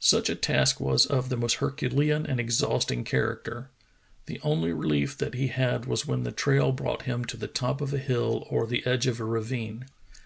Such 0.00 0.30
a 0.30 0.34
task 0.34 0.80
was 0.80 1.04
of 1.04 1.28
the 1.28 1.36
most 1.36 1.56
herculean 1.56 2.24
and 2.24 2.40
exhausting 2.40 3.04
character. 3.04 3.68
The 4.24 4.40
only 4.42 4.72
relief 4.72 5.18
that 5.18 5.34
he 5.34 5.48
had 5.48 5.84
was 5.84 6.06
when 6.06 6.22
the 6.22 6.32
trail 6.32 6.72
brought 6.72 7.02
him 7.02 7.26
to 7.26 7.36
the 7.36 7.46
top 7.46 7.82
of 7.82 7.92
a 7.92 7.98
hill 7.98 8.46
or 8.48 8.66
the 8.66 8.86
edge 8.86 9.06
of 9.06 9.20
a 9.20 9.24
ravine. 9.26 9.84